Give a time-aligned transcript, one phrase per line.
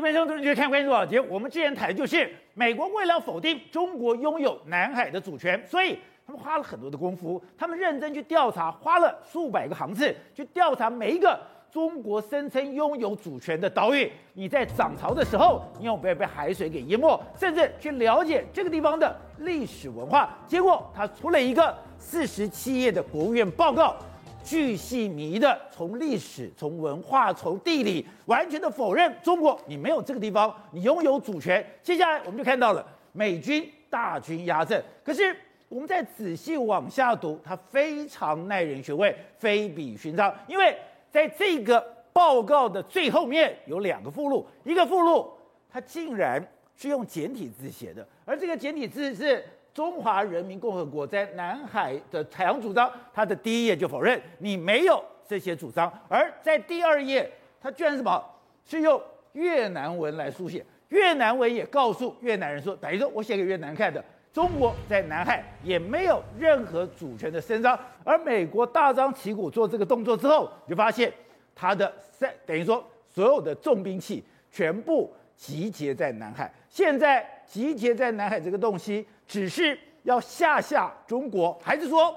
[0.00, 1.20] 这边兄弟看关注多少节？
[1.20, 11.38] 我们之前谈的就是美国为了否定中国拥有南海的主权，所以他们花了很多的功夫，他们认真去调查，花了数百个航次去调查每一个
[11.70, 14.10] 中国声称拥有主权的岛屿。
[14.32, 17.22] 你在涨潮的时候，你有没有被海水给淹没？
[17.38, 20.34] 甚至去了解这个地方的历史文化。
[20.46, 23.94] 结果他出了一个四十七页的国务院报告。
[24.42, 31.64] 巨细靡的从历史、从文化、从地理，完全的否认中国，你没有这个地方，你拥有主权。
[31.82, 35.36] 接下来我们就看到了美军大军压阵，可是
[35.68, 40.34] 我们再仔细往下读，它非常耐人寻味，非比寻常。
[40.48, 40.76] 因为
[41.10, 41.80] 在这个
[42.12, 45.30] 报告的最后面有两个附录，一个附录
[45.70, 46.44] 它竟然
[46.74, 49.44] 是用简体字写的，而这个简体字是。
[49.72, 57.30] 中华人民共和国在南海的海洋主张，它的第一页就否认你没有这些主张，而在第二页，
[57.60, 58.22] 它居然是什么？
[58.66, 59.00] 是用
[59.32, 67.78] 越南文来书写，越南文也告诉越南人说，等于说我写给越南看的，中国在南海也没有任何主权的伸张。
[68.04, 71.12] 而美国大张旗鼓做这个动作之后，你就发现
[71.54, 79.06] 它的三等于说所有的重兵器全部集结在南海，现在集结在南海这个东西。
[79.30, 82.12] 只是要吓吓中国，还是说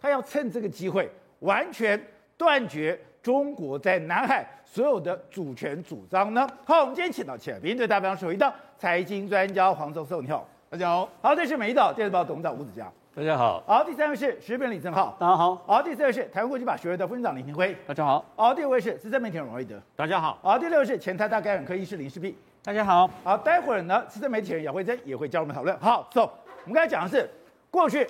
[0.00, 2.02] 他要趁这个机会完全
[2.38, 6.48] 断绝中国在南海所有的主权主张呢？
[6.64, 11.06] 好，我们今天请到前边对大表首一的财经专家黄教授，你好，大家好。
[11.20, 13.62] 好，这是美丽岛电视报董事长吴子嘉，大家好。
[13.66, 15.54] 好，第三位是时事评论李正浩，大家好。
[15.66, 18.24] 好，第四位是台湾国际法学会的副院长林廷辉，大家好。
[18.36, 20.38] 好，第五位是资深媒体人王瑞德，大家好。
[20.42, 23.06] 好，第六位是前台大感染科医师林世璧，大家好。
[23.22, 25.78] 好，待会儿呢，资深媒体人姚惠珍也会加入我们讨论。
[25.78, 26.32] 好，走。
[26.64, 27.28] 我们刚才讲的是，
[27.70, 28.06] 过去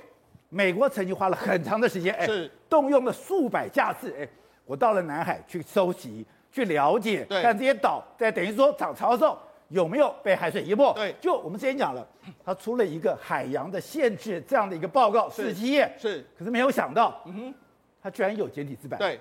[0.48, 2.50] 美国曾经花了很长的时间，哎，是。
[2.68, 4.28] 动用了数百架次，哎，
[4.64, 9.38] 我到了南海去收集、去了解，对，看这些岛在等于说涨潮的时候
[9.68, 10.92] 有没有被海水淹没。
[10.94, 12.06] 对，就我们之前讲了，
[12.44, 17.54] 他出了一个海洋的限制这样的一个报告，四十七页，是，可是没有想到，嗯哼，
[18.02, 19.20] 他居然有简体字版，对，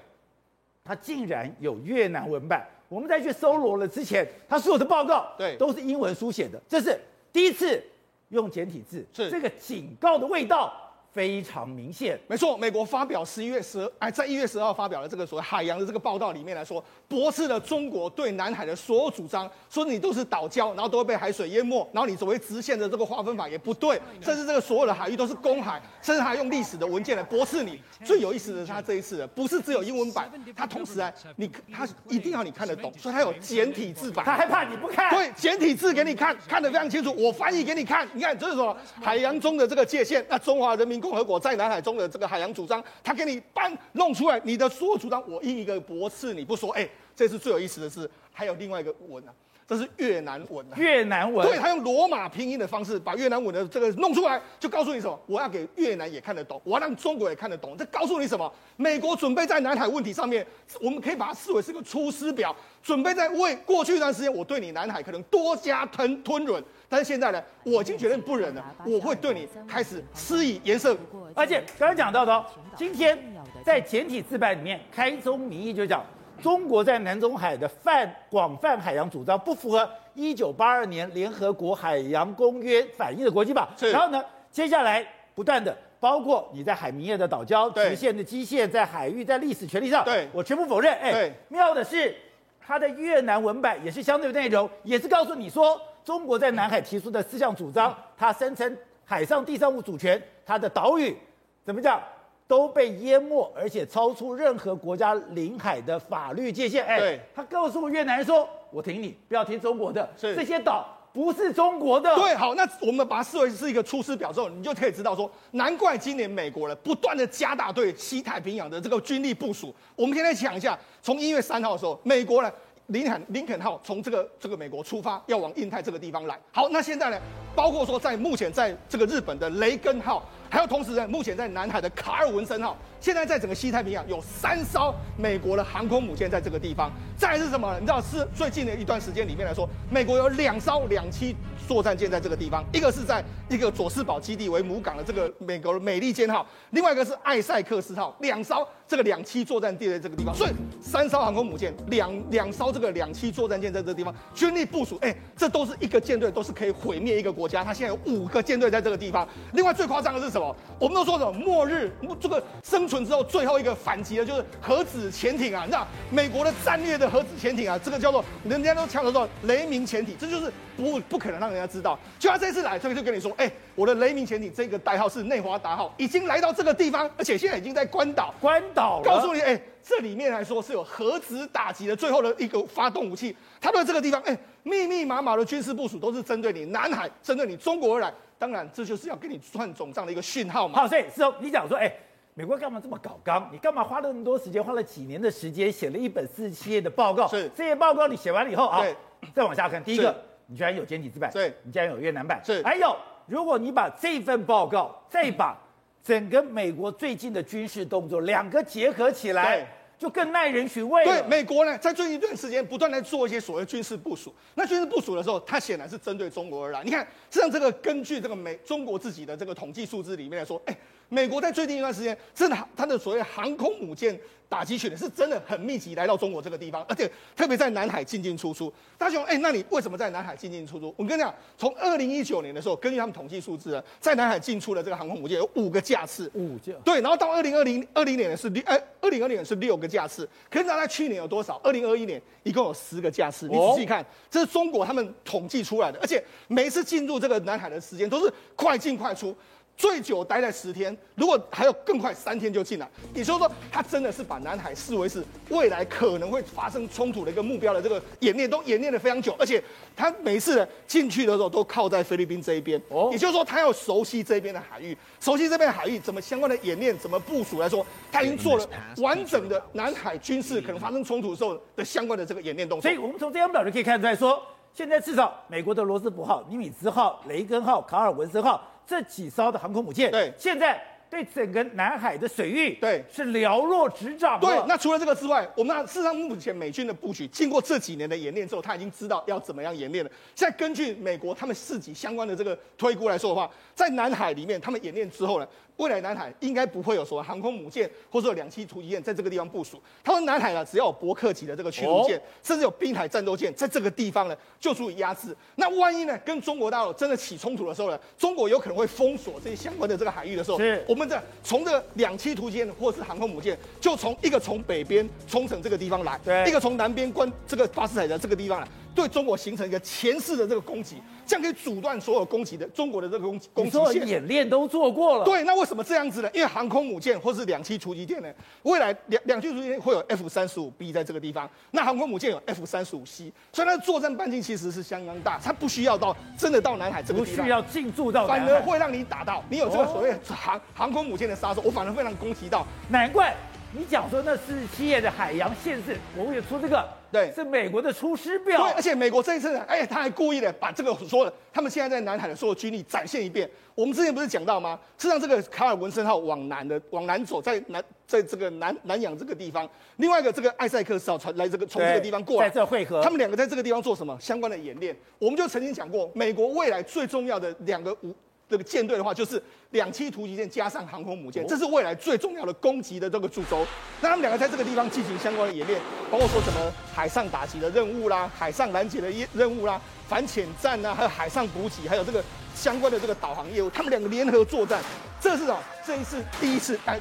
[0.83, 2.67] 他竟然有越南文版。
[2.89, 6.99] 我们再去搜罗了之前他所有的报告，对，都是英文书写的，这是
[7.31, 7.83] 第一次。
[8.33, 9.29] 用简体字，是。
[9.29, 10.82] 这个警告的味道
[11.13, 12.19] 非常明显。
[12.27, 27.79] 没错，美国发表十一月十，哎，在一月十号发表了这个所谓海洋的这个报道里面来说，驳斥了中国对南海的所有主张，说你都是岛礁，然后都会被海水淹没，然后你所谓直线的这个划分法也不对，甚至这个所有的海域都是公海，甚至还用历史的文件来驳斥你。
[28.03, 38.75] 最有意思的是，他这一次的不是只有英文版，他同时啊，你他一定要你看得懂，所以他有简体字版，他害怕你不看，对，简体字给你看，看得非常清楚，我翻译给你看，你看这是什么？
[39.01, 49.33] 海洋中的这个界限，那中华人民共和国在南海中的这个海洋主张，他给你搬弄出来，你的所有主张我印一个驳斥你不说，哎，这是最有意思的是，还有另外一个文啊，
[49.67, 55.19] 这是越南文啊，越南文，对，他用罗马拼音的方式把越南文的这个弄出来，就告诉你什么？
[55.25, 58.51] 我要给越南也看得懂，我要让中国也看得懂，这告诉你什么？
[58.75, 60.45] 美国准备在南海问题上面，
[60.81, 66.63] 我们可以把它视为是个出师表，准备在为过去一段时间我对你南海可能多加吞吞忍。
[66.89, 70.95] 但是现在呢，我已经觉得不忍了，我会对你开始施以颜色。
[71.33, 72.45] 而且刚才讲到的哦，
[72.75, 73.17] 今天
[73.65, 76.05] 在简体字版里面，开宗明义就讲
[76.43, 83.69] 中国在南中海的泛广泛海洋主张不符合一九八二年联合国海洋公约反映的国际法。
[83.79, 90.93] 然后呢，接下来不断的包括你在海明业的岛礁、直线的基线，在海域、在历史权利上，对我全部否认。
[90.95, 92.13] 哎，妙的是，
[92.59, 95.81] 它的越南文版也是相对的内容，也是告诉你说。
[96.03, 101.15] 中国在南海提出的四项主张，它声称海上地上物主权，它的岛屿
[101.63, 102.03] 怎么讲
[102.47, 106.85] 都被淹没，而且超出任何国家领海的法律界限。
[106.85, 119.73] 哎，他告诉越南人说：“我挺你，不要听中国的，这些岛不是中国的。”对，好，那我们把它视为是一个出师表之后，你就可以知道说，难怪今年美国人不断的加大对西太平洋的这个军力部署。
[119.95, 122.51] 我们现在讲一下，从一月三号的时候，美国呢。
[122.87, 126.37] 林肯林肯号从这个这个美国出发，要往印太这个地方来。
[126.51, 127.17] 好，那现在呢，
[127.55, 136.91] 包括说在目前在这个日本的雷根号，还有同时呢，目前在南海的卡尔文森号，现在在整个西太平洋有三艘美国的航空母舰在这个地方。
[137.17, 137.73] 再是什么？
[137.79, 141.33] 你知道是最近的一段时间里面来说，美国有两艘两栖
[141.67, 150.35] 作战舰在这个地方，一个是在一个佐世保基地为母港的这个美国的美利坚号，另外一个是艾塞克斯号，两艘这个两栖作战舰在这个地方。
[150.35, 150.51] 所以
[150.81, 157.47] 三艘航空母舰，两两艘这个两栖作战舰在这个地方军力部署，哎，这都是一个舰队都是可以毁灭一个国。
[157.47, 159.27] 家，它现在有五个舰队在这个地方。
[159.51, 160.55] 另外最夸张的是什么？
[160.79, 165.65] 我们都说什么末日这个生存之后最后一个反击的就是核子潜艇啊！
[165.65, 171.97] 你知道美国的战略的核子潜艇啊，这个叫做人家都强调说雷鸣潜艇，这就是不不可能让人家知道。
[172.19, 178.33] 就他这次来，这个就跟你说，哎，我的雷鸣潜艇这个代号是内华达号，已经来到这个地方，而且现在已经在关岛。
[178.39, 183.35] 关岛，告诉你，哎，这里面来说是有核子打击的最后的一个发动武器。
[183.61, 188.13] 他对这个地方，哎，密密麻麻的军事部署都是针对你南海，针对你中国而来。
[188.39, 190.81] 当然，这就是要跟你算总账的一个讯号嘛。
[190.81, 191.89] 好，所以是哦，你讲说，哎，
[192.33, 193.47] 美国干嘛这么搞刚？
[193.53, 197.25] 你干嘛花了那么多时间，花了几年的时间，写了一本四十七页的报告？
[197.29, 198.95] 是这些报告你写完了以后啊，对
[199.33, 200.13] 再往下看，第一个，
[200.53, 202.95] 你居然有简体字版，对，你居然有越南版，是，还有，
[203.25, 205.57] 如果你把这份报告再把
[206.03, 209.57] 整个美国最近的军事动作两个结合起来。
[209.57, 211.05] 对就更耐人寻味。
[211.05, 214.33] 对，美国呢，在最近一段时间不断在做一些所谓军事部署。
[214.55, 216.83] 那军事部署的时候，它显然是针对中国而来。
[216.83, 220.75] 你看，实际上这个根据这个美中国自己的这个统计数字里面来说，哎，
[221.13, 224.19] 美国在最近一段时间，真的它的所谓航空母舰。
[224.49, 228.71] 打击群是真的很密集来到中国这个地方，而且特别在南海进进出出。
[228.99, 230.93] 大雄，哎，那你为什么在南海进进出出？
[230.95, 236.71] 我跟你讲，从二零一九年的时候，根据他们统计数字啊，在南海进出的这个航空母舰有五个架次，五架。
[236.85, 240.29] 对，然后到二零二零二零年是六，哎，二零二零年是六个架次。
[240.51, 241.59] 可是在去年有多少？
[241.63, 243.47] 二零二一年一共有十个架次。
[243.47, 249.35] 你仔细看，这是中国他们统计出来的，而且每一次进入这个南海的时间都是快进快出。
[249.75, 252.89] 最久待在十天，如果还有更快，三天就进来。
[253.13, 259.35] 也就是说，他真的是把南海视为是未来可能会发生冲突的一个目标的这个演练，都演练的非常久。
[259.37, 259.61] 而且
[259.95, 268.65] 他每次呢进去的时候都靠在菲律宾这一边，哦，也就是说他要熟悉这边的海域，熟悉这边的海域怎么相关的演练，怎么部署来说，他已经做了
[268.97, 272.89] 完整的南海军事可能发生冲突的时候的相关的这个演练动作。
[272.89, 274.41] 所以我们从这张表就可以看出来说，
[274.73, 278.69] 现在至少美国的罗斯福号、尼米兹号、雷根号、卡尔文森号。
[278.85, 284.39] 这几艘的航空母舰，对，现在对整个南海的水域，对，是了若指掌。
[284.39, 290.09] 对，那除了这个之外，我们事实上目前美军的布局，经过这几年的演练之后，他已经知道要怎么样演练了。
[290.35, 295.47] 现在根据美国他们自己相关的这个推估来说的话，在南海里面，他们演练之后呢，
[295.77, 299.81] 未来南海应该不会有什么航空母舰或者有两栖突击舰在这个地方部署。
[300.03, 305.35] 他说南海呢，只要有伯克级的这个驱逐舰，哦、甚至有滨海战斗舰在这个地方呢，就足以压制。
[305.55, 318.67] 那万一呢，跟中国大陆真的起冲突的时候呢，中国有可能会封锁这些相关的这个海域的时候，是我们这从这两栖突击舰或是航空母舰，就从一个从北边冲绳这个地方来，对，一个从南边关这个巴士海峡这个地方来。
[318.93, 323.81] 对中国形成一个前世的这个攻击，这样可以阻断所有攻击的中国的这个攻击攻击线。
[323.81, 325.25] 你说演练都做过了。
[325.25, 326.29] 对，那为什么这样子呢？
[326.33, 328.29] 因为航空母舰或是两栖突击舰呢，
[328.63, 343.35] 未来两两栖突击舰会有 F 三十五 B 在这个地方，那航空母舰有 F 三十五 C，所以它的作战半径其实是相当大，它不需要到真的到南海这个地方，不需要进驻到，反而会让你打到，你有这个所谓航、哦、航空母舰的杀手，我反而会让攻击到，难怪。
[343.75, 348.59] 你讲说那四十七页的海洋限制，我们也出这个，对，是美国的出师表。
[348.63, 353.47] 对，而且美国这一次，哎，他还故意的把这个说了，他们现在在南海的所有军力展现一遍。
[353.75, 354.79] 我们之前不是讲到吗？
[354.97, 364.95] 实际上，这个卡尔文森号往南的往南走，在南在这个南南洋这个地方，另外一个这个艾塞克斯号传来这个从这个地方过来，在这汇合，他们两个在这个地方做什么相关的演练？
[365.19, 368.11] 我们就曾经讲过，美国未来最重要的两个武。
[368.53, 373.65] 这个舰队的话，就是两栖突击舰加上航空母舰，这是未来最重要的攻击的这个主轴。
[373.99, 384.79] 那他们两个在这个地方进行相关的演练，包括说什么海上打击的任务啦、海上拦截的任务啦、反潜战呐，还有海上补给，还有这个相关的这个导航业务，他们两个联合作战，
[385.19, 386.99] 这是啊，这一次第一次，哎，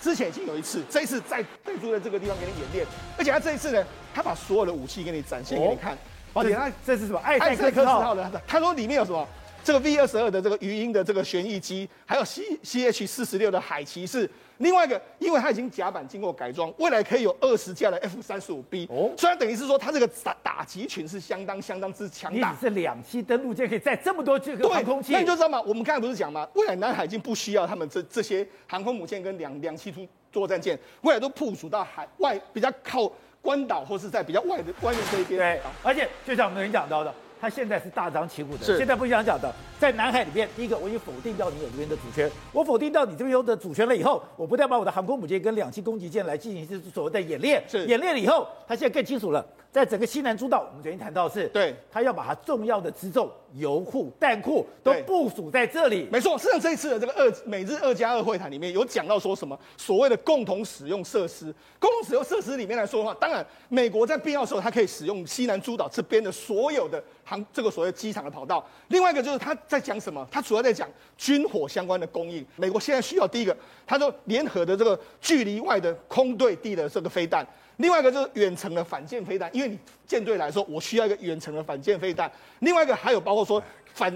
[0.00, 2.86] 之前已经有一次，这一次再对住在这个地方给你演练，
[3.18, 5.98] 而且他这一次呢，他把所有的武器给你展现给你看，
[6.32, 7.18] 而且他这是什么？
[7.24, 9.26] 艾塞克斯号的，他说里面有什么？
[9.66, 18.86] 这个 V 二十二的这个鱼鹰的这个旋翼机，还有 C C H 四十六的海骑士，另外一个，因为它已经甲板经过改装，未来可以有二十架的 F 三十五 B。
[18.88, 22.50] 哦，虽然等于是说它这个打打击群是相当相当之强大。
[22.50, 25.60] 你只是两栖登陆舰可以载这么多这个航空器，那你就知道嘛？
[25.62, 26.48] 我们刚才不是讲嘛？
[26.54, 33.10] 未来南海已经不需要他们这这些航空母舰跟两两栖突作战舰，未来都部署到海外比较靠
[33.42, 35.40] 关岛或是在比较外的外面这一边。
[35.40, 37.12] 对，而且就像我们刚才讲到的。
[37.40, 47.84] 他现在是大张旗鼓的，现在不想讲的，在南海里面，第一个我已经否定掉你有这边的主权，我否定掉你这边的主权了以后，我不但把我的航空母舰跟两栖攻击舰来进行所谓的演练，是。
[47.86, 49.44] 演练了以后，他现在更清楚了，
[49.76, 56.08] 在整个西南诸岛，我们昨天谈到的是，对，他要把它重要的辎重、油库、弹库都部署在这里。
[56.10, 68.66] 没错，实际上这一次的这个二美日二加二会谈里面有讲到说什么所谓的共同使用设施，共同使用设施里面来说的话，当然美国在必要的时候，它可以使用西南诸岛这边的所有的航这个所谓机场的跑道。
[68.88, 70.26] 另外一个就是他在讲什么？
[70.30, 72.42] 他主要在讲军火相关的供应。
[72.56, 73.54] 美国现在需要第一个，
[73.86, 77.46] 他说联合的这个距离外的空对地的这个飞弹。
[77.76, 82.30] 另外一个就是远程的反舰飞弹，因为你舰队来说，我需要一个远程的反舰飞弹。
[82.60, 84.12] 另外一个还有包括说反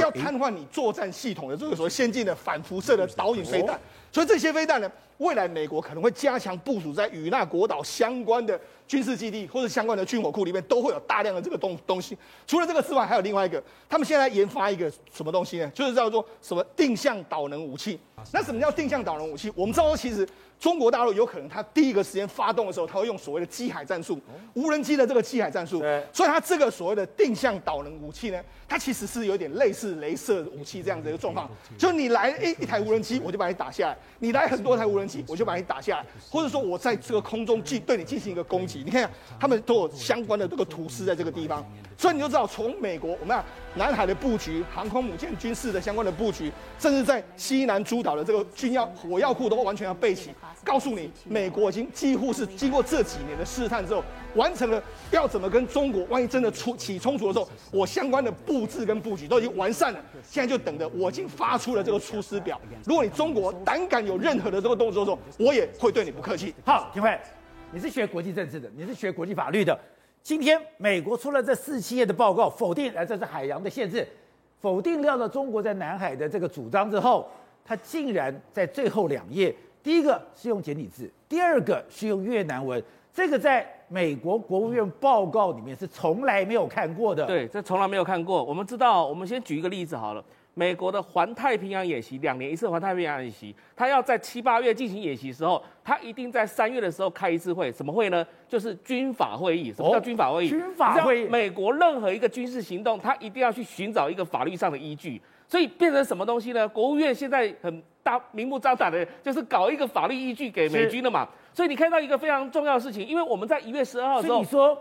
[0.00, 3.78] 要瘫痪你作战系统的这个所谓先进的反辐射的导引飞弹。
[4.12, 12.16] 所以这些飞弹呢，未来美国可能会加强部署在与那国岛相关的军事基地或者相关的军火库里面，都会有大量的这个东东西。
[12.46, 15.70] 除了这个之外，还有另外一个，他们现在研发一个什么东西呢？
[15.74, 17.98] 就是叫做什么定向导能武器。
[18.32, 19.52] 那什么叫定向导能武器？
[19.56, 20.26] 我们知道其实。
[20.60, 24.20] 中国大陆有可能，它第一个时间发动的时候，它会用所谓的机海战术，
[24.54, 25.80] 无人机的这个机海战术。
[25.80, 31.50] 对，所以它这个所谓的定向导能武器呢，它其实是有点类似镭射武器这样的一个状况。
[31.76, 36.06] 就你来一一台无人机，我就把你打下来；你来很多台无人机，我就把你打下来。
[36.30, 38.81] 或者说我在这个空中进对你进行一个攻击。
[38.84, 39.08] 你看，
[39.38, 41.64] 他们都有相关的这个图示在这个地方，
[41.96, 50.30] 所以你就知道从美国我们看南海的布局、航空母舰军事的相关的布局，甚至在西南诸岛的这个军药火药库都完全要备齐。
[50.64, 59.98] 告诉你，美国已经几乎是经过这几年的试探之后，完成了要怎么跟中国，万一真的出起冲突的时候，我相关的布置跟布局都已经完善了。
[60.22, 62.60] 现在就等着，我已经发出了这个出师表。
[62.84, 66.54] 如果你中国胆敢有任何的这个动作的时候，我也会对你不客气。
[66.64, 67.18] 好，廷辉，
[67.74, 69.76] 你是学国际政治的，你是学国际法律的。
[70.22, 74.06] 今天美国出了这四七页的报告，否定，来这是海洋的限制，
[74.60, 77.26] 否定掉了中国在南海的这个主张之后，
[77.64, 79.54] 他竟然在最后两页。
[79.82, 87.24] 第一个是用简体字，第二个是用越南文，这个在美国国务院报告里面是从来没有看过的。
[87.24, 88.44] 对，这从来没有看过。
[88.44, 90.22] 我们知道，我们先举一个例子好了。
[90.54, 98.26] 美国的环太平洋演习，两年一次环太平洋演习，他要在七八月进行演习的时候，他一定在三月的时候开一次会，什么会呢？
[98.46, 99.72] 就是军法会议。
[99.72, 100.48] 什么叫军法会议？
[100.48, 101.28] 军法会议。
[101.28, 105.20] 美国任何一个军事行动，他一定要去寻找一个法律上的依据。
[105.48, 106.66] 所以变成什么东西呢？
[106.68, 111.28] 国务院现在很大明目张胆的，就是搞一个法律依据给美军的嘛。
[111.54, 114.78] 所以你看到一个非常重要的事情，因为我们在一月十二号的时候，你说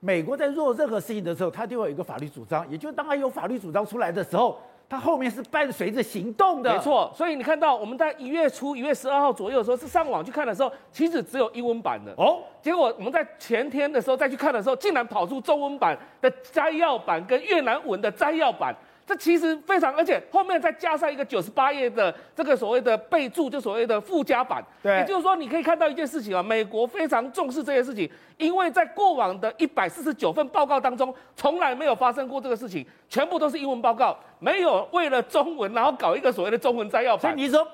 [0.00, 4.58] 美国在做任何事情的时候，他就有一个法律主张，也就是当他有法律主张出来的时候，
[4.88, 6.72] 他后面是伴随着行动的。
[6.72, 7.12] 没错。
[7.14, 12.42] 所以你看到我们在一月初一月十二号左右的时候，是上网去看的时候，其实只有英文版的哦。
[12.62, 18.74] 结果我们在前天的时候再去看的时候，竟然跑出中文版的摘要版跟越南文的摘要版。
[19.06, 24.60] 这其实非常，而且后面再加上一个九十八页的这个所谓的备注，就所谓的附加版。
[24.82, 37.30] 对，也就是说，你可以看到一件事情啊，美国非常重视这件事情，因为在过往的一百四十九份报告当中，从来没有发生过这个事情，全部都是英文报告，没有为了中文然后搞一个所谓的中文摘要版。
[37.30, 37.64] 所以你说，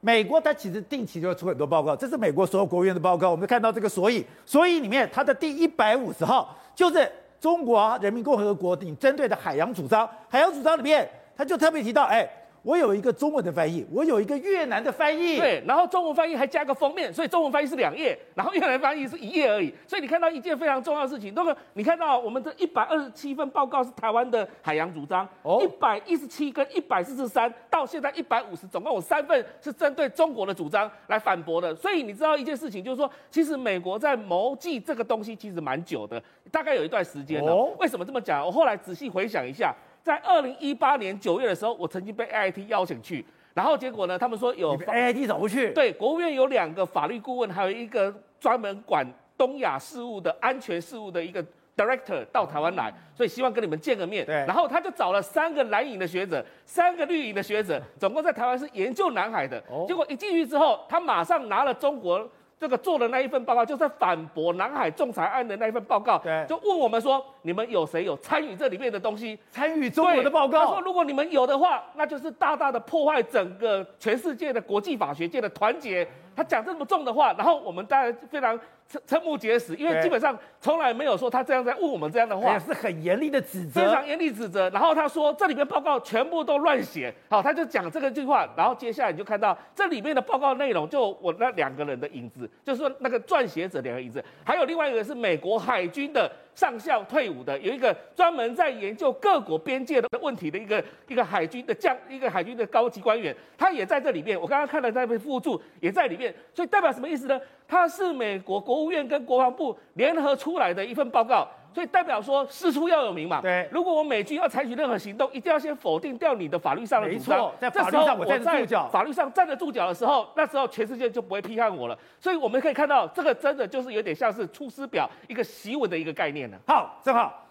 [0.00, 3.30] 美国它其实定期就会出很多报告，这是美国所有国务院的报告。
[3.30, 7.08] 我们看到这个所以，所以里面它的第一百五十号就是。
[7.40, 12.28] 中国人民共和国你针对的海洋主张，海洋主张里面，他就特别提到，哎。
[12.66, 19.72] 我有一个中文的翻译，我有一个越南的翻译，对，然后中文翻译还加个封面，所以中文翻译是两页，然后越南翻译是一页而已。
[19.86, 31.72] 所以你看到一件非常重要的事情，那个你看到我们这一百二十七份报告是台湾的海洋主张，哦，一百一十七跟一百四十三到现在一百五十，总共有三份是针对中国的主张来反驳的。
[31.76, 36.20] 所以你知道一件事情，就是说，其实美国在谋计这个东西其实蛮久的，
[36.50, 37.52] 大概有一段时间了。
[37.52, 38.44] 哦，为什么这么讲？
[38.44, 39.72] 我后来仔细回想一下。
[40.06, 45.72] 在二零一八年九月的时候，我曾经被 AIT 邀请去，然后结果呢，他们说有 AIT 走不去。
[45.72, 49.04] 对，国务院有两个法律顾问，还有一个专门管
[49.36, 51.44] 东亚事务的安全事务的一个
[51.76, 54.24] director 到台湾来，所以希望跟你们见个面。
[54.24, 59.60] 对，然后他就找了三个蓝营的学者，三个绿营的学者，总共在台湾是研究南海的。
[59.68, 62.30] 哦，结果一进去之后，他马上拿了中国。
[62.58, 69.38] 这个做的那一份报告，就在反驳南海仲裁案的那一份报告，对，就问我们说，你们有谁有参与这里面的东西？
[69.50, 70.64] 参与中国的报告。
[70.64, 76.06] 他说，如果你们有的话，那就是大大的破坏整个全世界的国际法学界的团结。
[76.34, 78.58] 他讲这么重的话，然后我们当然非常
[78.90, 84.70] 瞠瞠目结舌，因为基本上从来没有说他这样在问我们这样的话，也是很严厉的指责，非常严厉指责。
[84.70, 88.48] 然后他说这里面报告全部都乱写，好，他就讲这个句话。
[88.56, 104.40] 然后接下来你就看到这里面的报告内容，就我那两个人的影子，就是说那个撰写者两个影子，还有另外一个是美国海军的上校退伍的，有一个专门在研究各国边界的问题的一个一个海军的将一个海军的高级官员，他也在这里面。
[104.40, 106.34] 我刚刚看了那边附注，也在里面。
[106.54, 107.38] 所以代表什么意思呢？
[107.68, 111.46] 他是美国国务院跟国防部联合出来的一份报告。
[111.76, 113.42] 所以代表说师出要有名嘛。
[113.42, 117.52] 对，如果我美军要采取任何行动，一定要先否定掉你的法律上的主张。
[117.60, 118.88] 在法律上我站得住脚。
[118.88, 121.98] 法律上站得住脚的时候，那时候全世界就不会批判我了。
[122.18, 126.56] 所以我们可以看到，这个真的就是有点像是出师表一个檄文的一个概念呢。
[126.66, 127.46] 好，正好，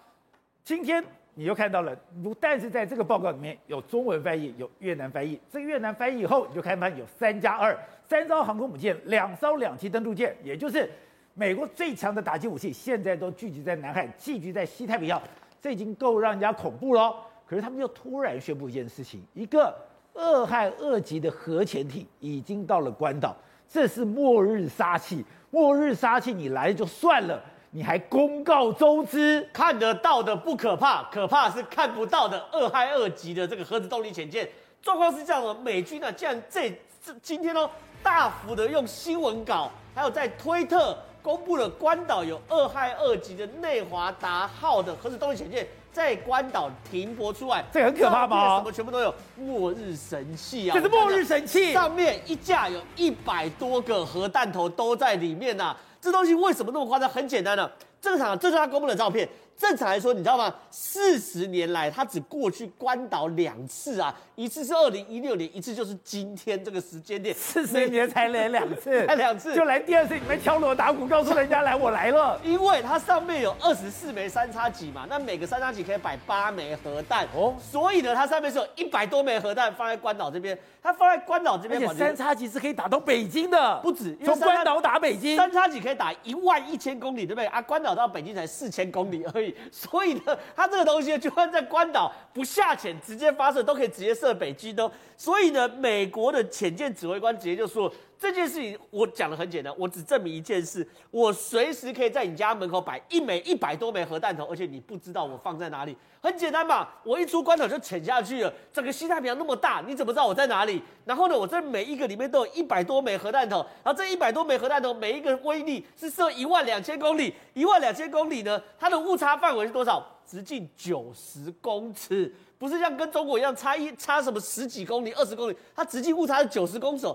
[0.64, 1.04] 今天
[1.36, 1.96] 你又看到了，
[2.40, 5.40] 但是在这个报告里面有中文翻译，有越南翻译。
[5.52, 10.90] 这个越南翻译以后，你就看到有三加二，三艘航空母舰，两艘两栖登陆舰，也就是。
[11.38, 15.22] 美国最强的打击武器现在都聚集在南海，聚集在西太平洋，
[15.62, 17.14] 这已经够让人家恐怖了。
[17.46, 19.76] 可是他们又突然宣布一件事情：一个
[20.14, 23.36] 俄亥俄级的核潜艇已经到了关岛，
[23.68, 25.26] 这是末日杀器。
[25.52, 32.42] 末日杀器你来就算了，你还公告周知，看得到的不可怕，可怕是看不到的。
[32.54, 34.50] 俄亥俄级的这个核子动力潜舰，
[34.82, 36.70] 状况是这样的：美军呢、啊，竟然这
[37.04, 37.70] 这今天哦，
[38.02, 40.98] 大幅的用新闻稿，还有在推特。
[41.26, 48.58] 公布了关岛有二害二级的内华达号的核子动力潜舰在关岛停泊出来，这个很可怕吗？
[48.60, 50.76] 什么全部都有，末日神器啊！
[50.76, 55.78] 这是末日神器，上面一架有一百多个核弹头都在里面呐、啊。
[56.00, 57.10] 这东西为什么那么夸张？
[57.10, 59.28] 很简单的、啊，正常，这是他公布的照片。
[59.58, 60.54] 正常来说，你知道吗？
[60.70, 67.34] 四十年来，他只过去关岛两次啊，一次是二零一六年，一次就是今天这个时间点。
[67.34, 72.40] 四十年才来两次， 才两次，就来第二次，你们敲锣打鼓告诉人家来，我来了。
[72.44, 87.62] 因为它上面有二十四枚三叉戟嘛，那每个三叉戟可以摆八枚核弹哦，所以呢，它上面是有一百多枚核弹放在关岛这边，它放在关岛这边，而且三叉戟是可以打到北京的，不止，从关岛打北京，三叉戟可以打一万一千公里，对不对啊？
[87.62, 89.45] 关岛到北京才四千公里而已。
[89.72, 94.92] 所以呢，它这个东西就算在关岛不下潜，直接发射都可以直接射北极都。
[95.18, 105.96] 所以呢，美国的潜舰指挥官直接就说，这件事情我讲的很简单，我只证明一件事，我随时可以在你家门口摆一枚一百多枚核弹头，而且你不知道我放在哪里。
[106.22, 108.52] 很简单嘛，我一出关口就潜下去了。
[108.74, 110.82] 整个西太平洋那么大，你怎么知道我在哪里？
[111.04, 120.04] 然后呢，我这每一个里面都有一百多枚核弹头，然后这一百多枚核弹头每一个威力是射一万两千公里，一万两千公里呢，它的误差范围是多少？
[120.26, 122.34] 直径九十公尺。
[122.58, 127.06] 不是像跟中国一样差一差什么十几公里、二十公里，它直径误差是九十公尺，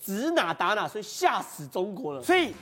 [0.00, 2.22] 指哪打哪，所以吓死中国了。
[2.22, 2.52] 所以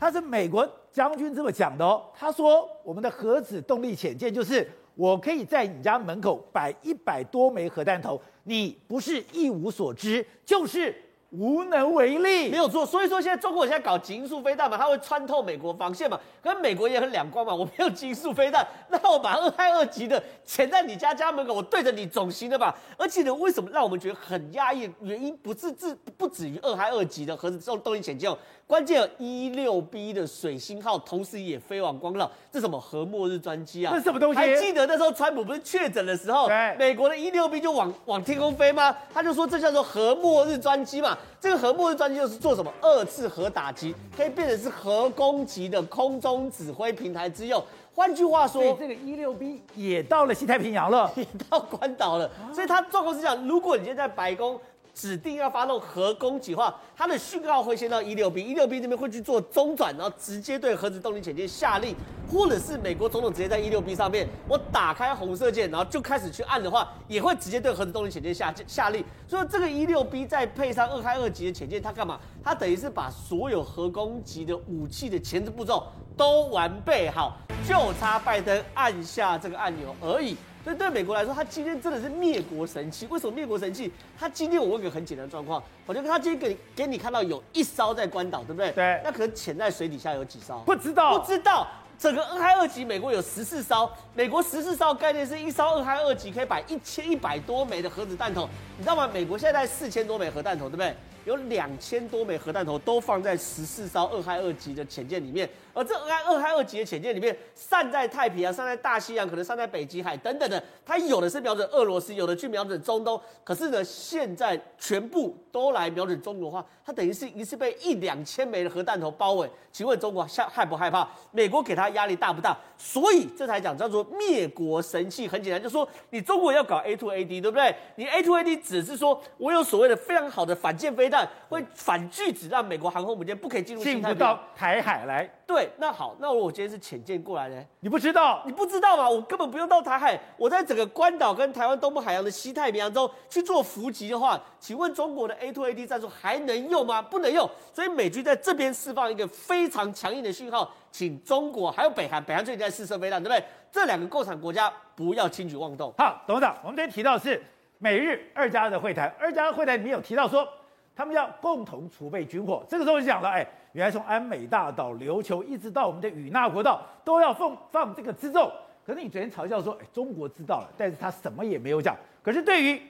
[0.00, 2.02] 他是美国将军这么讲的哦。
[2.14, 10.94] 他说我们的核子动力潜舰就是我可以在你家门口摆一百多枚核弹头，你不是一无所知，就是。
[11.30, 12.84] 无能为力，没有错。
[12.84, 17.54] 所以说，现在中国现在搞极速飞弹嘛，它会穿透美国防线嘛，可是美国也很两光嘛。
[17.54, 22.76] 我没有极速飞弹， 那我把二害二级的潜在你家家门口，我对着你总行了吧？
[22.96, 24.90] 而且呢，为什么让我们觉得很压抑？
[25.00, 28.30] 原因不是自不止于二害二级的核子这种动力潜舰。
[28.70, 33.90] 关键有一六 B 的水星号，同时也飞往关岛，这什么核末日专机啊？
[33.92, 34.38] 这是什么东西？
[34.38, 38.96] 还记得那时候川普不是确诊的时候，美国的一六 B 就往往天空飞吗？
[39.12, 41.18] 他就说这叫做核末日专机嘛。
[41.40, 42.72] 这个核末日专机就是做什么？
[42.80, 47.60] 二次核打击，可以变成是核攻击的空中指挥平台之用。
[47.92, 52.30] 换句话说，这个一六 B 也到了西太平洋了， 也到关岛了。
[52.54, 54.56] 所以它状况是这样：如果你现在在白宫。
[55.00, 61.96] 指定要发动核攻击的话，它的讯号会先到一六 B，一六 B 这边会去做中转，然后直接对核子动力潜舰下令，
[62.30, 69.02] 或者是美国总统直接在一六 B 上面，我打开红色键，然后就开始去按的话，也会直接对核子动力潜舰下下令。
[69.26, 72.20] 所以这个一六 B 再配上二开二级的潜舰，它干嘛？
[72.44, 80.36] 它等于是把所有核攻击的武器的前置步骤都完备好，就差拜登按下这个按钮而已。
[80.62, 83.06] 所以对美国来说，他今天真的是灭国神器。
[83.10, 83.90] 为什么灭国神器？
[84.18, 88.70] 他今天我问个很简单的状况，我就跟他今天给你给你看到有一艘在关岛，对不对？
[88.72, 89.00] 对。
[89.02, 90.58] 那可能潜在水底下有几艘？
[90.66, 91.66] 不知道，不知道。
[91.98, 93.90] 整个俄亥俄级，美国有十四艘。
[94.14, 99.08] 美国十四艘概念是一艘俄亥俄级可以摆一千一百多枚的核子弹头，你知道吗？
[99.12, 100.94] 美国现在四千多枚核弹头，对不对？
[101.24, 113.20] 有两千多枚核弹头都放在十四艘二海二级的潜舰里面，而这俄亥俄亥俄级的潜舰里面散在太平洋、散在大西洋，可能散在北极海等等的，它有的是瞄准俄罗斯，有的去瞄准中东。
[113.44, 119.48] 可是呢，现在全部都来瞄准中国的话，它等于是一次被一两千枚的核弹头包围。
[119.70, 121.06] 请问中国害害不害怕？
[121.30, 122.56] 美国给他压力大不大？
[122.78, 125.28] 所以这才讲叫做灭国神器。
[125.28, 127.72] 很简单，就是说你中国要搞 A to A D，对不对？
[127.94, 131.09] 你 A to A D 只是说我有所谓的非常好的反舰飞。
[131.10, 135.28] 飞弹，会反拒止让美国航空母舰不可以进入进不到台海来。
[135.44, 137.60] 对，那好，那我今天是潜舰过来呢？
[137.80, 138.40] 你不知道？
[138.46, 139.10] 你不知道吗？
[139.10, 147.02] 我根本不用到台海，我在整个关岛跟台湾东部海洋的西太平洋中去做伏击的话，请问中国的 A to A D 战术还能用吗？
[147.02, 147.50] 不能用。
[147.72, 153.44] 所以美军在这边释放一个非常强硬的讯号，请中国还有北韩，北韩最近在试射飞弹，对不对？
[153.72, 155.92] 这两个共产国家不要轻举妄动。
[155.98, 157.42] 好，董事长，我们今天提到的是
[157.78, 160.46] 美日二加二的会谈，二加二会谈里面有提到说，
[160.94, 162.64] 他们要共同储备军火。
[162.68, 163.46] 这个时候就讲了，哎。
[163.72, 168.50] 原来从安美大岛、琉球一直到我们的与那国岛，都要放放这个辎重。
[168.84, 171.96] 可是你昨天嘲笑说，哎，中国知道了，但是他什么也没有讲。
[172.20, 172.82] 可是对于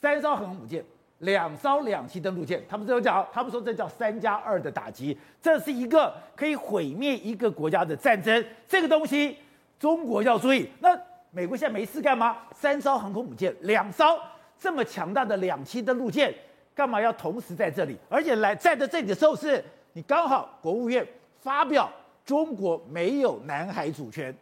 [0.00, 0.84] 三艘航空母舰、
[1.18, 8.44] 两艘两栖登陆舰，他们都有讲，他们说这叫三加二的打击，这是一个可以毁灭一个国家的战争。
[8.66, 9.38] 这个东西
[9.78, 10.68] 中国要注意。
[10.80, 12.38] 那美国现在没事干吗？
[12.52, 14.18] 三艘航空母舰、两艘
[14.58, 16.34] 这么强大的两栖登陆舰，
[16.76, 17.96] 干嘛要同时在这里？
[18.08, 19.64] 而且来站在这里的时候是。
[19.94, 21.08] 你刚好国务院
[21.40, 21.90] 发表
[22.22, 24.36] 中国没有南海主权，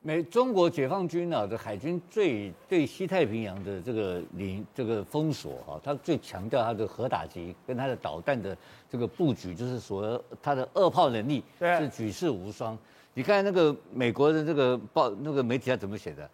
[0.00, 8.56] 美中国解放军啊的海军最对西太平洋的这个领这个封锁哈，他最强调他的核打击跟他的导弹的
[8.90, 12.78] 这个布局，就是说他的二炮能力是举世无双。
[13.12, 16.30] 你看那个美国的这个报那个媒体他怎么写的？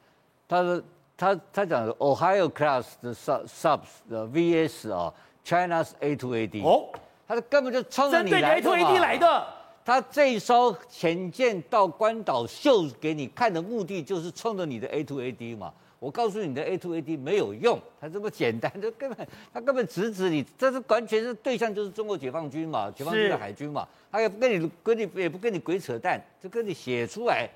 [0.47, 0.81] 他说
[1.17, 5.13] 他他讲的 Ohio class 的 sub subs 的 VS 啊
[5.45, 6.89] China's A to A D 哦。
[7.27, 8.99] 他根本就冲着你来的嘛！
[8.99, 9.47] 来的
[9.85, 15.73] 他这一艘潜舰到关岛秀给你看的目的，就是冲着你的 A to A D 嘛。
[16.01, 23.87] 我告诉你的 A to A D 没有用，它这么简单， 就根本他根本直指你，这是完全是对象，就是中国解放军嘛，解放军的海军嘛。
[24.11, 27.49] 他也不跟你跟你也不跟你鬼扯淡，就跟你写出来。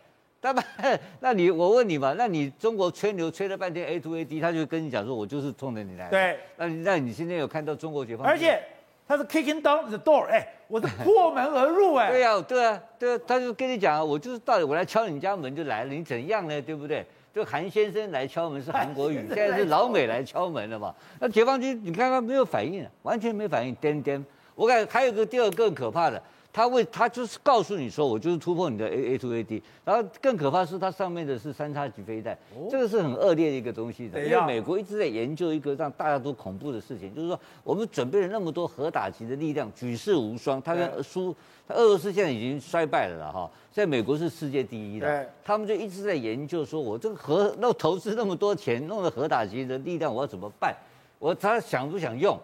[0.44, 0.62] 那么，
[1.20, 6.10] 那你我问你嘛，那你中国吹牛吹了半天 A to A D，他就跟你讲说，我就是冲着你来的。
[6.10, 8.30] 对，那你那你现在有看到中国解放军？
[8.30, 8.62] 而且。
[9.06, 16.62] 他是 kicking down the door，哎，我是破门而入，哎， 对呀，对啊，对啊，他就跟你讲啊，我就是到底我来敲你家门就来了，你怎样呢？
[16.62, 17.04] 对不对？
[17.34, 20.94] 就韩先生来敲门是韩国语，现在是老美来敲门了嘛？
[21.20, 24.24] 那解放军你看他没有反应，完全没反应，颠颠。
[24.54, 26.22] 我感觉还有个第二个更可怕的。
[26.54, 32.38] 他为他就是告诉你说，我就是突破你的 A A to A D，然后更可怕是它上面的是三叉戟飞弹，
[32.70, 34.24] 这个是很恶劣的一个东西的。
[34.24, 40.62] 因为美国一直在研究一个让大家都恐怖的事情，就是说我们准备了那么多核打击的力量，举世无双。
[40.62, 41.34] 他跟苏，
[41.66, 50.72] 他俄罗斯现在已经衰败了了哈，在美国是世界第一的，他们就一直在研究说，我这个核那投资那么多钱弄了核打击的力量，我要怎么办？
[51.18, 52.38] 我他想不想用？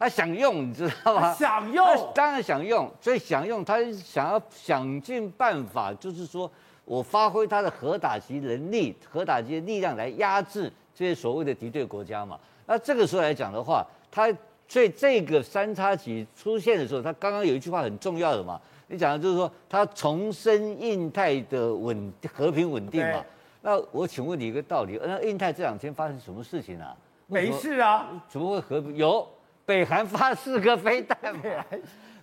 [0.00, 1.34] 他想用，你知道吗？
[1.34, 6.50] 想用，当然想用，所以想用，他想要想尽办法，就是说
[6.86, 12.40] 我发挥他的核打击能力、核打击的力量来压制这些所谓的敌对国家嘛。
[12.64, 14.34] 那这个时候来讲的话，他
[14.66, 23.22] 所以这个三叉戟出现的时候，他刚刚有一句话很重要的嘛，你讲的就是说他重申印太的稳和平稳定嘛。
[23.60, 26.96] 那我请问你一个道理，那印太这两天发生什么事情啊？
[27.26, 29.28] 没事啊，怎么会和平有？
[29.70, 31.16] 北韩发四颗飞弹，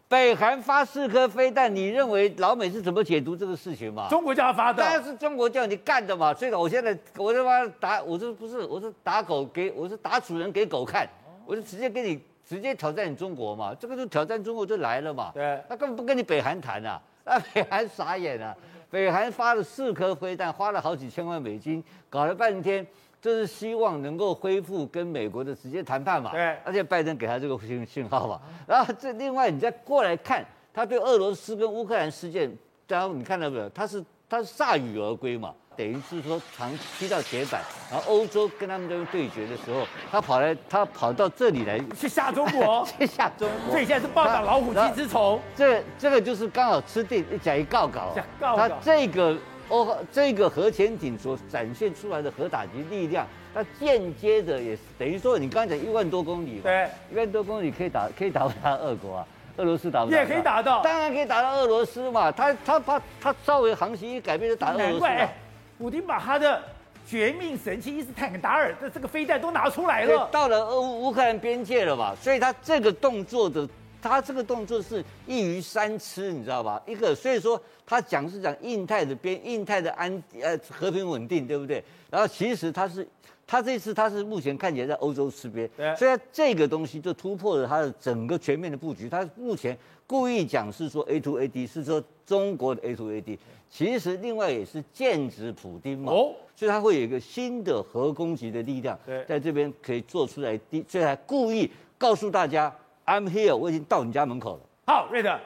[0.06, 4.10] 北韩发四颗飞弹，你认为老美是怎么解读这个事情吗？
[4.10, 6.34] 中国叫他发的，当然是中国叫你干的嘛。
[6.34, 11.08] 所以，我现在我他妈打，我这不是，我是打狗给，我是打主人给狗看，
[11.46, 13.74] 我就直接给你直接挑战你中国嘛。
[13.80, 15.32] 这个就挑战中国就来了嘛。
[15.34, 18.54] 对，他根本不跟你北韩谈啊，那北韩傻眼了。
[18.90, 22.86] 北韩发了四颗飞弹，花了好几千万美金，搞了半天。
[23.28, 32.50] 就是希望能够恢复跟美国的直接谈判嘛，对，而且拜登给他这个信信号嘛，然后这另外你再过来看，他对俄罗斯跟乌克兰事件，
[32.88, 33.68] 然后你看到没有？
[33.72, 37.62] 他是他是铩羽而归嘛，等于是说长踢到铁板，
[37.92, 49.38] 然后欧洲跟他们这边对决的时候，他跑来他跑到这里来去吓中国， 去吓中国，所以现在是暴打老虎鸡之虫，这这个就是刚好吃定一讲一告告，他这个。
[49.70, 59.28] 哦，这个核潜艇所展现出来的核打击力量，它间接的也是等于说，你刚才讲一万多公里，对，一万多公里可以打， 可以打到俄国啊，
[59.58, 60.18] 俄罗斯打不打？
[60.18, 62.32] 也可以打到，当然可以打到俄罗斯嘛。
[62.32, 65.06] 他他他他稍微航行一改变就打到俄罗斯。
[65.06, 65.36] 难怪，
[65.78, 66.62] 普丁把他的
[67.06, 73.68] 绝命神器伊斯坦达尔的这个飞弹都拿出来了，到了乌乌克兰边界了嘛，所以他这个动作的。
[74.02, 76.82] 他这个动作是一鱼三吃，你知道吧？
[76.86, 81.84] 一个，所以说他讲是讲印太的边，印太的安呃和平稳定，对不对？
[82.10, 83.06] 然后其实他是，
[83.46, 85.96] 他这次他是目前看起来在欧洲吃边，对。
[85.96, 89.10] 所以这个东西就突破了他的整个全面的布局。
[89.10, 93.38] 他目前故意讲是说 A to A D 是说中国的 A to A D，
[93.70, 96.12] 其实另外也是剑指普丁嘛。
[96.14, 96.36] 哦。
[96.56, 100.58] 所以他会有一个新的核攻击的力量，在这边可以做出来。
[100.70, 102.74] 第，所以他故意告诉大家。
[103.08, 104.62] ，I'm here，我已经到你家门口了。
[104.86, 105.40] 好，瑞德，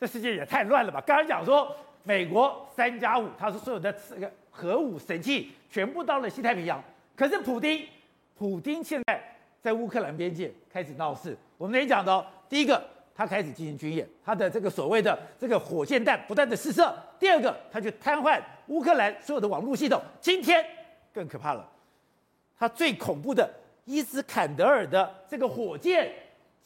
[0.00, 1.02] 这世界也太乱了吧？
[1.06, 6.82] 刚才讲说美国三加五，他说所有的这个核武神器全部到了西太平洋，
[7.14, 7.86] 可是普丁，
[8.36, 11.36] 普丁现在在乌克兰边界开始闹事。
[11.56, 12.82] 我们也讲到，第一个，
[13.14, 16.84] 他开始进行军演，他的这个所谓的这个火箭弹不断的试射；
[17.18, 20.00] 第二个，他就瘫痪乌克兰所有的网络系统。
[20.20, 20.64] 今天
[21.12, 21.68] 更可怕了，
[22.58, 23.48] 他最恐怖的
[23.84, 26.12] 伊斯坎德尔的这个火箭，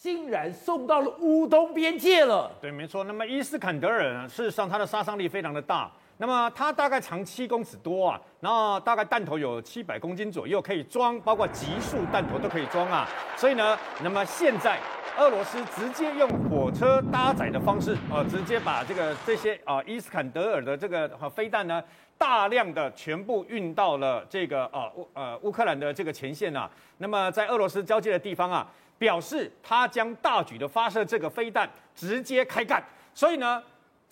[0.02, 2.50] 竟然送到了乌东边界了。
[2.60, 3.04] 对，没错。
[3.04, 5.88] 那么伊斯坎德尔呢，事实上它的杀伤力非常的大。
[6.18, 13.08] 那么它大概长七公尺多啊，然后大概弹头有七百公斤左右，可以装，包括极速弹头都可以装啊。
[13.36, 14.76] 所以呢，那么现在
[15.18, 21.80] 俄罗斯直接用火车搭载的方式，呃，直接把这个这些啊、伊斯坎德尔的这个和飞弹呢，
[22.18, 26.68] 大量的全部运到了这个呃乌呃乌克兰的这个前线啊。
[26.98, 28.68] 那么在俄罗斯交界的地方啊，
[29.02, 32.80] 表示他将大举的发射这个飞弹，直接开干。
[33.12, 33.60] 所以呢。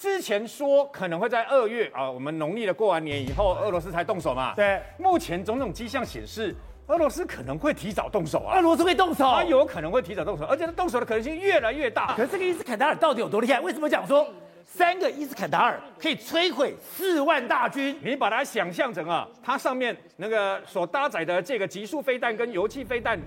[0.01, 4.55] 之前说可能会在二月啊，我们农历的过完年以后，俄罗斯才动手嘛。
[4.55, 8.57] 对，目前种种迹象显示，俄罗斯可能会提早动手啊。
[8.57, 12.15] 俄罗斯会动手，它有可能会提早动手，而且他动手的可能性越来越大。
[12.17, 13.61] 可是这个伊斯坎达尔到底有多厉害？
[13.61, 14.27] 为什么讲说
[14.65, 17.95] 三个伊斯坎达尔可以摧毁四万大军？
[18.03, 23.21] 你把它想象成啊，它上面那个所搭载的这个集束飞弹跟油气飞弹、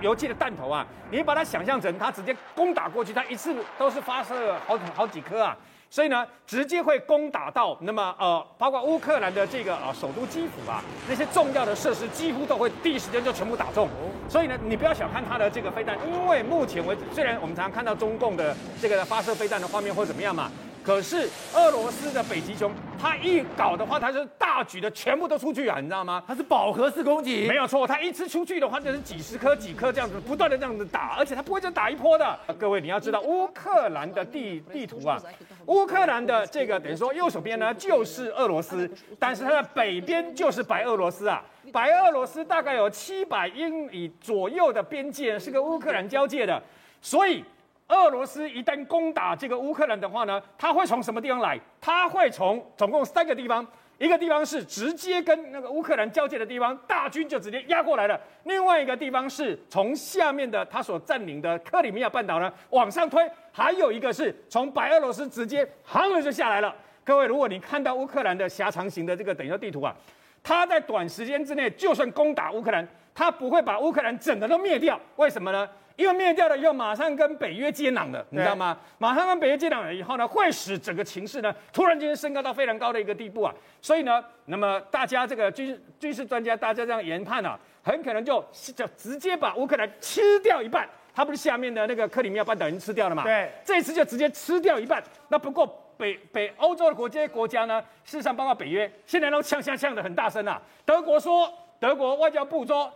[0.00, 5.56] 油气的弹头啊，你把它想象成它直接攻打过去，它一次都是发射好好几颗啊。
[5.88, 13.88] 所以呢，直接会攻打到那么呃，包括乌克兰的这个啊、呃、首都基辅啊，那些重要的设施几乎都会第一时间就全部打中。
[14.28, 20.50] 所以呢，你不要小看它的这个飞弹，因为目前为止，虽然我们常常看到中共的这个发射飞弹的画面或怎么样嘛。
[20.86, 26.22] 可是俄罗斯的北极熊，它一搞的话，它是大举的全部都出去啊，你知道吗？
[26.28, 27.84] 它是饱和式攻击，没有错。
[27.84, 32.38] 它一次出去的话，就是几十颗、几颗这样子，不断的这样子打，而且它不会就打一波的。
[32.56, 35.20] 各位你要知道，乌克兰的地地图啊，
[35.66, 41.42] 乌克兰的这个等于说右手边呢就是俄罗斯，但是它的北边就是白俄罗斯啊。
[41.72, 46.62] 白俄罗斯大概有七百英里左右的边界是跟乌克兰交界的，
[47.02, 47.44] 所以。
[47.88, 51.58] 俄罗斯一旦攻打这个乌克兰的话呢，他会从什么地方来？
[51.80, 53.64] 他会从总共三个地方，
[53.98, 66.74] 一个地方是直接跟那个乌克兰交界的地方，大军就直接压过来了；另外一个地方是从下面的他所占领的克里米亚半岛呢往上推；还有一个是从白俄罗斯直接航了就下来了。
[67.04, 69.94] 各位，如果你看到乌克兰的狭长型的这个等于说地图啊，
[70.42, 75.68] 他在短时间之内就算攻打乌克兰，他不会把乌克兰整个都灭掉，为什么呢？
[75.96, 78.78] 因为灭掉了以后，马上跟北约接壤了，你知道吗？
[78.98, 83.54] 马上跟北约接壤了以后呢，会使整个情势呢突然间升高到非常高的一个地步啊。
[83.80, 90.86] 所以呢，那么大家这个军军事专家大家这样研判啊，很可能就就直接把乌克兰吃掉一半。
[91.14, 93.22] 他不是下面的那个克里米亚半岛已经吃掉了嘛？
[93.22, 95.02] 对，这次就直接吃掉一半。
[95.28, 100.60] 那不过北北欧洲的国这些国家呢，事实上包括北约，现在都呛呛呛的很大声啊。
[100.84, 102.92] 德国说，德国外交部说。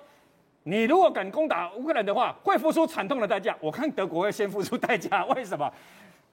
[0.62, 3.57] 你如果敢攻打乌克兰的话，会付出惨痛的代价。
[3.61, 5.73] 我看德国会先付出代价，为什么？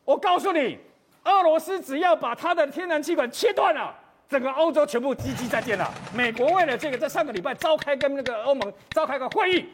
[0.03, 0.77] 我告诉你，
[1.23, 3.93] 俄罗斯只要把它的天然气管切断了，
[4.27, 5.89] 整个欧洲全部积极再见了。
[6.13, 9.65] 美国为了这个，在上个礼拜召开跟那个欧盟召开个会议，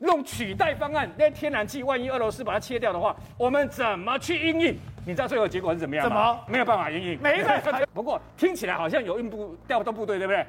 [0.00, 1.10] 用取代方案。
[1.16, 4.78] 那天然气万一俄罗斯把它切掉的话，我们怎么去应应？
[5.04, 6.10] 你知道最后结果是怎么样吗？
[6.10, 6.44] 怎么？
[6.48, 7.20] 没有办法应应？
[7.22, 7.80] 没办法。
[7.94, 10.46] 不过听起来好像有运部调动部队，对不对？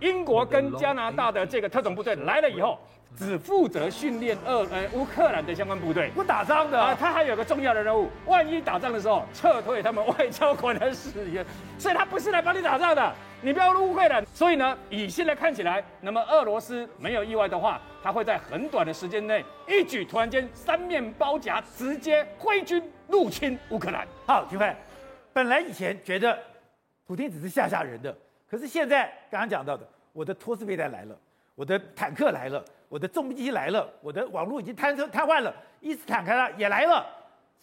[0.00, 2.78] 英国跟加拿大的这个特种部队来了以后，
[3.16, 6.80] 只负责训练俄呃乌克兰的相关部队，不打仗的。
[6.80, 11.44] 啊，他还有个重要的任务，万一打仗的时候撤退他们外交官的使员，
[11.78, 14.24] 所以他不是来帮你打仗的，你不要误会了。
[14.26, 24.06] 所以呢，以现在看起来，那么俄罗斯没有意外的话，他会在很短的时间内一举突然间三面包夹，直接挥军入侵乌克兰。
[24.26, 24.74] 好，廷辉，
[25.32, 26.38] 本来以前觉得
[27.06, 28.16] 普京只是吓吓人的。
[28.50, 31.16] 可是现在刚刚讲到的，我的托斯飞弹来了，
[31.54, 37.06] 我的坦克来了，我的重机来了，我的网络已经瘫痪瘫痪了，伊斯坦开了也来了，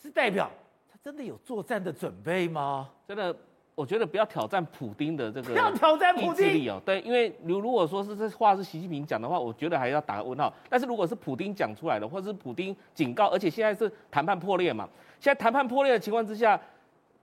[0.02, 0.50] 是代表
[0.90, 2.90] 他真的有作战的准备吗？
[3.06, 3.36] 真的，
[3.76, 6.82] 我觉得不要挑战普丁的这个，要挑战普丁哦。
[6.86, 10.54] 对，因为如如果说是这话是习近平讲的话，我觉得还要打个问号。
[10.70, 14.88] 但是如果是普丁讲出来的，或是普丁警告，而且现在是谈判破裂嘛，
[15.20, 16.58] 现在谈判破裂的情况之下，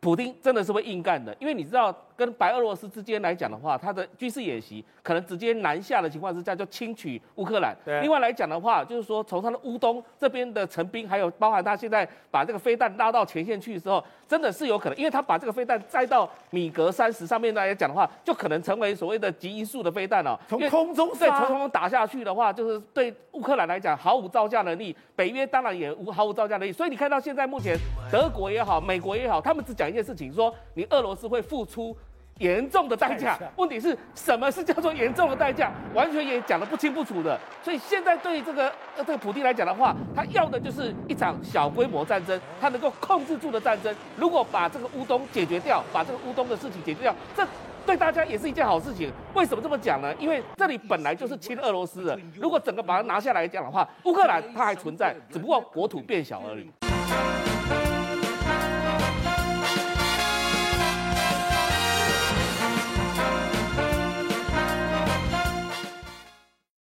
[0.01, 1.91] 普丁真的是会硬干的，因为你知道。
[2.17, 7.77] 跟白俄罗斯之间来讲的话，它的军事演习可能直接南下的情况之下就轻取乌克兰。
[7.85, 20.39] 对另外来讲的话，就是说从它的乌东这边的成兵，还有包含它现在把这个飞弹拉到前线去的时候，真的是有可能，因为它把这个飞弹载到米格三十上面来讲的话，就可能成为所谓的极音速的飞弹哦。
[20.49, 26.73] 从空中对，从空中打下去的话，就是对乌克兰来讲毫无造价能力，北约当然也无毫无造价能力。
[26.73, 27.77] 所以你看到现在目前
[28.11, 31.97] 德国也好，美国也好，他们只讲一件事情，说你俄罗斯会付出
[32.39, 33.39] 严重的代价。
[33.57, 35.73] 问题是什么是叫做严重的代价？
[35.93, 37.39] 完全也讲得不清不楚的。
[37.63, 43.95] 所以现在对于这个呃这个普丁来讲的话，他要的就是一场小规模战争，他能够控制住的战争。
[44.17, 47.47] 如果把这个乌东解决掉，把这个乌东的事情解决掉，这。
[47.87, 49.13] 对大家也是一件好事情。
[49.35, 50.11] 为什么这么讲呢？
[50.19, 56.94] 因为这里本来就是亲俄罗斯的，如果整个把它拿下来讲的话，乌克兰它还存在，只不过国土变小而已。